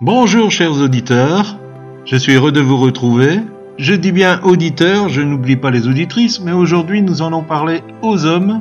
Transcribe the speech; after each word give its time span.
Bonjour 0.00 0.50
chers 0.50 0.72
auditeurs, 0.72 1.56
je 2.04 2.16
suis 2.16 2.32
heureux 2.32 2.50
de 2.50 2.60
vous 2.60 2.78
retrouver. 2.78 3.38
Je 3.78 3.94
dis 3.94 4.10
bien 4.10 4.40
auditeurs, 4.42 5.08
je 5.08 5.22
n'oublie 5.22 5.54
pas 5.54 5.70
les 5.70 5.86
auditrices, 5.86 6.40
mais 6.40 6.50
aujourd'hui 6.50 7.00
nous 7.00 7.22
allons 7.22 7.44
parler 7.44 7.80
aux 8.02 8.26
hommes. 8.26 8.60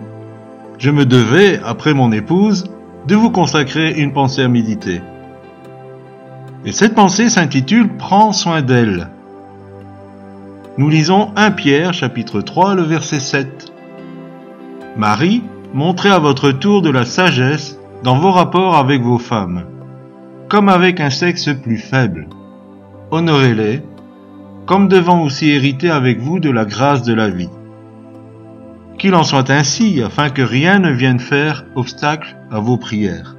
Je 0.77 0.91
me 0.91 1.07
devais, 1.07 1.59
après 1.65 1.95
mon 1.95 2.11
épouse, 2.11 2.65
de 3.07 3.15
vous 3.15 3.31
consacrer 3.31 3.99
une 3.99 4.13
pensée 4.13 4.43
à 4.43 4.47
méditer. 4.47 5.01
Et 6.65 6.71
cette 6.71 6.93
pensée 6.93 7.29
s'intitule 7.29 7.89
Prends 7.97 8.31
soin 8.31 8.61
d'elle. 8.61 9.09
Nous 10.77 10.87
lisons 10.87 11.31
1 11.35 11.49
Pierre 11.49 11.95
chapitre 11.95 12.41
3 12.41 12.75
le 12.75 12.83
verset 12.83 13.19
7. 13.19 13.73
Marie, 14.97 15.41
montrez 15.73 16.09
à 16.09 16.19
votre 16.19 16.51
tour 16.51 16.83
de 16.83 16.91
la 16.91 17.05
sagesse 17.05 17.79
dans 18.03 18.19
vos 18.19 18.31
rapports 18.31 18.75
avec 18.75 19.01
vos 19.01 19.17
femmes 19.17 19.63
comme 20.53 20.69
avec 20.69 20.99
un 20.99 21.09
sexe 21.09 21.49
plus 21.63 21.79
faible. 21.79 22.27
Honorez-les, 23.09 23.81
comme 24.67 24.87
devant 24.87 25.23
aussi 25.23 25.49
hériter 25.49 25.89
avec 25.89 26.19
vous 26.19 26.39
de 26.39 26.51
la 26.51 26.63
grâce 26.63 27.01
de 27.01 27.15
la 27.15 27.27
vie. 27.27 27.49
Qu'il 28.99 29.15
en 29.15 29.23
soit 29.23 29.49
ainsi, 29.49 30.03
afin 30.03 30.29
que 30.29 30.43
rien 30.43 30.77
ne 30.77 30.91
vienne 30.91 31.17
faire 31.17 31.65
obstacle 31.73 32.37
à 32.51 32.59
vos 32.59 32.77
prières. 32.77 33.35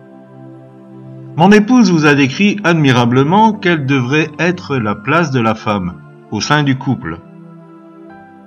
Mon 1.37 1.53
épouse 1.53 1.93
vous 1.93 2.05
a 2.05 2.17
décrit 2.17 2.59
admirablement 2.65 3.53
quelle 3.53 3.87
devrait 3.87 4.33
être 4.41 4.77
la 4.77 4.97
place 4.97 5.31
de 5.31 5.39
la 5.39 5.55
femme 5.55 6.01
au 6.33 6.41
sein 6.41 6.65
du 6.65 6.77
couple. 6.79 7.21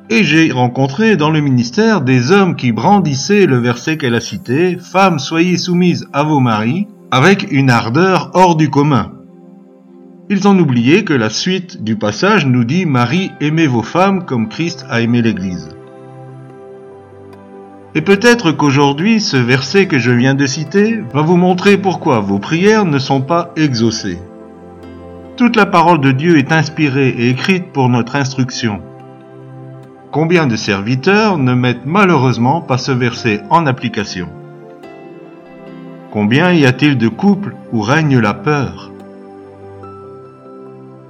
Et 0.09 0.25
j'ai 0.25 0.51
rencontré 0.51 1.15
dans 1.15 1.29
le 1.29 1.39
ministère 1.39 2.01
des 2.01 2.33
hommes 2.33 2.57
qui 2.57 2.73
brandissaient 2.73 3.45
le 3.45 3.59
verset 3.59 3.95
qu'elle 3.95 4.15
a 4.15 4.19
cité, 4.19 4.77
Femmes, 4.77 5.19
soyez 5.19 5.55
soumises 5.55 6.05
à 6.11 6.23
vos 6.23 6.41
maris, 6.41 6.89
avec 7.11 7.51
une 7.51 7.69
ardeur 7.69 8.31
hors 8.33 8.55
du 8.55 8.69
commun. 8.69 9.13
Ils 10.29 10.45
ont 10.45 10.59
oublié 10.59 11.05
que 11.05 11.13
la 11.13 11.29
suite 11.29 11.81
du 11.81 11.95
passage 11.95 12.45
nous 12.45 12.65
dit 12.65 12.85
Marie, 12.85 13.31
aimez 13.39 13.65
vos 13.65 13.81
femmes 13.81 14.25
comme 14.25 14.49
Christ 14.49 14.85
a 14.89 14.99
aimé 14.99 15.21
l'Église. 15.21 15.69
Et 17.95 18.01
peut-être 18.01 18.51
qu'aujourd'hui, 18.51 19.21
ce 19.21 19.37
verset 19.37 19.87
que 19.87 19.99
je 19.99 20.11
viens 20.11 20.35
de 20.35 20.45
citer 20.45 20.99
va 21.13 21.21
vous 21.21 21.37
montrer 21.37 21.77
pourquoi 21.77 22.19
vos 22.19 22.39
prières 22.39 22.85
ne 22.85 22.99
sont 22.99 23.21
pas 23.21 23.53
exaucées. 23.55 24.19
Toute 25.37 25.55
la 25.55 25.65
parole 25.65 26.01
de 26.01 26.11
Dieu 26.11 26.37
est 26.37 26.51
inspirée 26.51 27.09
et 27.09 27.29
écrite 27.29 27.71
pour 27.71 27.87
notre 27.87 28.17
instruction. 28.17 28.81
Combien 30.11 30.45
de 30.45 30.57
serviteurs 30.57 31.37
ne 31.37 31.53
mettent 31.53 31.85
malheureusement 31.85 32.59
pas 32.59 32.77
ce 32.77 32.91
verset 32.91 33.43
en 33.49 33.65
application? 33.65 34.27
Combien 36.11 36.53
y 36.53 36.65
a-t-il 36.65 36.97
de 36.97 37.09
couples 37.09 37.53
où 37.73 37.81
règne 37.81 38.17
la 38.17 38.33
peur? 38.33 38.91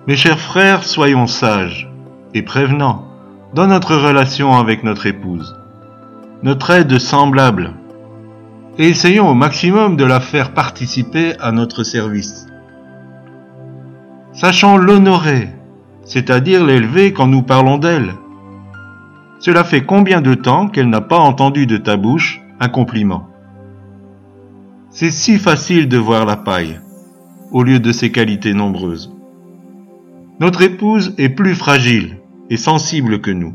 Mes 0.08 0.16
chers 0.16 0.40
frères, 0.40 0.84
soyons 0.84 1.28
sages 1.28 1.88
et 2.34 2.42
prévenants 2.42 3.06
dans 3.54 3.68
notre 3.68 3.96
relation 3.96 4.56
avec 4.56 4.84
notre 4.84 5.06
épouse, 5.06 5.56
notre 6.42 6.72
aide 6.72 6.98
semblable, 6.98 7.74
et 8.80 8.90
essayons 8.90 9.30
au 9.30 9.36
maximum 9.36 9.98
de 9.98 10.04
la 10.04 10.20
faire 10.20 10.52
participer 10.54 11.38
à 11.40 11.52
notre 11.52 11.84
service. 11.84 12.48
Sachons 14.34 14.78
l'honorer, 14.78 15.50
c'est-à-dire 16.06 16.66
l'élever 16.66 17.14
quand 17.14 17.28
nous 17.28 17.44
parlons 17.44 17.78
d'elle. 17.78 18.14
Cela 19.40 19.64
fait 19.64 19.86
combien 19.86 20.22
de 20.22 20.34
temps 20.34 20.68
qu'elle 20.68 20.90
n'a 20.90 21.02
pas 21.02 21.20
entendu 21.20 21.68
de 21.68 21.78
ta 21.78 21.98
bouche 21.98 22.42
un 22.60 22.70
compliment? 22.70 23.30
C'est 25.00 25.12
si 25.12 25.38
facile 25.38 25.88
de 25.88 26.00
voir 26.00 26.26
la 26.26 26.36
paille, 26.36 26.80
au 27.52 27.62
lieu 27.62 27.80
de 27.80 27.92
ses 27.92 28.12
qualités 28.12 28.56
nombreuses. 28.56 29.14
Notre 30.40 30.64
épouse 30.64 31.14
est 31.20 31.30
plus 31.30 31.54
fragile 31.54 32.18
et 32.50 32.58
sensible 32.58 33.22
que 33.22 33.30
nous. 33.30 33.54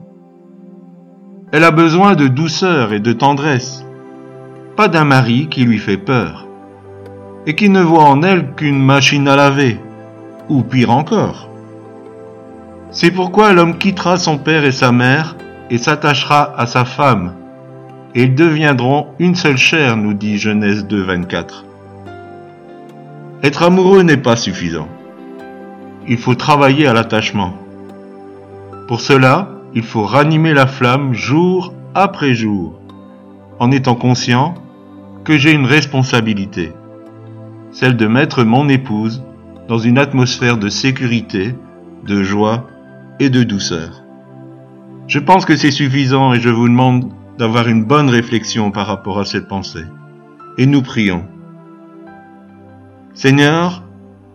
Elle 1.51 1.65
a 1.65 1.73
besoin 1.73 2.15
de 2.15 2.29
douceur 2.29 2.93
et 2.93 3.01
de 3.01 3.13
tendresse, 3.13 3.85
pas 4.77 4.87
d'un 4.87 5.03
mari 5.03 5.49
qui 5.51 5.65
lui 5.65 5.79
fait 5.79 5.97
peur, 5.97 6.47
et 7.45 7.57
qui 7.57 7.69
ne 7.71 7.83
voit 7.83 8.05
en 8.05 8.23
elle 8.23 8.55
qu'une 8.55 8.81
machine 8.81 9.27
à 9.27 9.35
laver, 9.35 9.81
ou 10.49 10.63
pire 10.63 10.93
encore. 10.93 11.49
C'est 12.93 13.11
pourquoi 13.11 13.53
l'homme 13.53 13.79
quittera 13.79 14.17
son 14.17 14.39
père 14.39 14.65
et 14.65 14.71
sa 14.71 14.93
mère 14.93 15.37
et 15.71 15.79
s'attachera 15.79 16.55
à 16.57 16.67
sa 16.67 16.85
femme, 16.85 17.33
et 18.15 18.25
ils 18.25 18.35
deviendront 18.35 19.07
une 19.19 19.35
seule 19.35 19.57
chair, 19.57 19.97
nous 19.97 20.15
dit 20.15 20.39
Genèse 20.39 20.87
2, 20.87 21.03
24. 21.03 21.65
Être 23.43 23.63
amoureux 23.63 24.03
n'est 24.03 24.17
pas 24.17 24.37
suffisant. 24.37 24.89
Il 26.07 26.19
faut 26.19 26.35
travailler 26.35 26.87
à 26.87 26.93
l'attachement. 26.93 27.55
Pour 28.87 29.01
cela, 29.01 29.49
il 29.75 29.83
faut 29.83 30.05
ranimer 30.05 30.53
la 30.53 30.67
flamme 30.67 31.15
jour 31.15 31.73
après 31.95 32.35
jour, 32.35 32.79
en 33.59 33.71
étant 33.71 33.95
conscient 33.95 34.55
que 35.25 35.39
j'ai 35.39 35.53
une 35.53 35.67
responsabilité, 35.67 36.73
celle 37.71 37.97
de 37.97 38.07
mettre 38.07 38.45
mon 38.45 38.69
épouse 38.69 39.23
dans 39.69 39.79
une 39.79 39.99
atmosphère 39.99 40.59
de 40.59 40.69
sécurité, 40.69 41.55
de 42.07 42.23
joie 42.23 42.67
et 43.21 43.31
de 43.31 43.43
douceur. 43.45 44.03
Je 45.07 45.19
pense 45.19 45.45
que 45.45 45.57
c'est 45.57 45.71
suffisant 45.71 46.35
et 46.35 46.41
je 46.41 46.51
vous 46.51 46.69
demande 46.69 47.11
d'avoir 47.43 47.67
une 47.67 47.83
bonne 47.83 48.09
réflexion 48.09 48.71
par 48.71 48.87
rapport 48.87 49.19
à 49.19 49.25
cette 49.25 49.49
pensée. 49.49 49.85
Et 50.59 50.67
nous 50.67 50.81
prions. 50.81 51.25
Seigneur, 53.15 53.83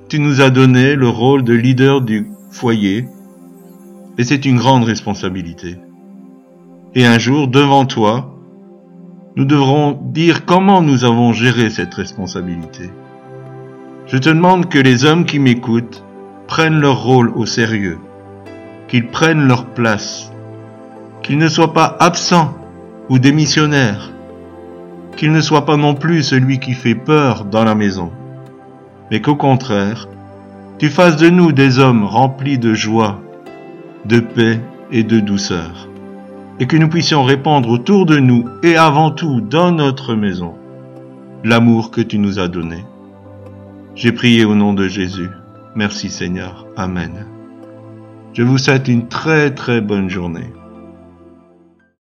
tu 0.09 0.19
nous 0.19 0.41
as 0.41 0.50
donné 0.50 0.95
le 0.95 1.07
rôle 1.07 1.46
de 1.46 1.53
leader 1.53 2.01
du 2.01 2.28
foyer, 2.51 3.07
et 4.17 4.25
c'est 4.25 4.44
une 4.44 4.57
grande 4.57 4.84
responsabilité. 4.84 5.78
Et 6.96 7.06
un 7.06 7.17
jour, 7.17 7.47
devant 7.47 7.85
toi, 7.85 8.35
nous 9.38 9.46
devrons 9.46 9.97
dire 10.12 10.44
comment 10.44 10.81
nous 10.81 11.06
avons 11.06 11.31
géré 11.31 11.69
cette 11.69 11.94
responsabilité. 11.94 12.90
Je 14.07 14.17
te 14.17 14.28
demande 14.28 14.67
que 14.67 14.79
les 14.79 15.06
hommes 15.06 15.23
qui 15.23 15.40
m'écoutent 15.40 16.03
prennent 16.46 16.81
leur 16.81 17.06
rôle 17.06 17.29
au 17.29 17.46
sérieux, 17.46 18.00
qu'ils 18.90 19.07
prennent 19.07 19.47
leur 19.47 19.67
place, 19.67 20.29
qu'ils 21.23 21.38
ne 21.38 21.47
soient 21.47 21.73
pas 21.73 21.96
absents 22.01 22.66
ou 23.09 23.19
démissionnaire, 23.19 24.12
qu'il 25.16 25.31
ne 25.31 25.41
soit 25.41 25.66
pas 25.66 25.78
non 25.78 25.95
plus 25.95 26.23
celui 26.23 26.59
qui 26.59 26.73
fait 26.73 26.95
peur 26.95 27.45
dans 27.45 27.63
la 27.63 27.75
maison, 27.75 28.12
mais 29.09 29.22
qu'au 29.22 29.35
contraire, 29.35 30.07
tu 30.78 30.90
fasses 30.90 31.17
de 31.17 31.29
nous 31.29 31.51
des 31.51 31.79
hommes 31.79 32.03
remplis 32.03 32.57
de 32.57 32.73
joie, 32.73 33.19
de 34.06 34.19
paix 34.19 34.59
et 34.91 35.03
de 35.03 35.19
douceur, 35.19 35.90
et 36.59 36.67
que 36.67 36.78
nous 36.78 36.90
puissions 36.90 37.23
répandre 37.23 37.69
autour 37.69 38.06
de 38.06 38.19
nous 38.19 38.46
et 38.63 38.78
avant 38.78 39.12
tout 39.12 39.41
dans 39.41 39.72
notre 39.72 40.13
maison 40.13 40.56
l'amour 41.44 41.91
que 41.91 42.01
tu 42.01 42.19
nous 42.19 42.40
as 42.40 42.47
donné. 42.47 42.84
J'ai 43.96 44.12
prié 44.12 44.46
au 44.46 44.53
nom 44.53 44.73
de 44.73 44.88
Jésus. 44.88 45.29
Merci 45.75 46.09
Seigneur. 46.09 46.66
Amen. 46.75 47.25
Je 48.34 48.44
vous 48.44 48.57
souhaite 48.57 48.88
une 48.88 49.07
très 49.07 49.51
très 49.51 49.81
bonne 49.81 50.09
journée. 50.09 50.53